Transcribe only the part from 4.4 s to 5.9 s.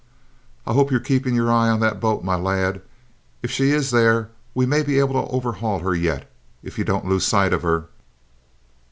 we may be able to overhaul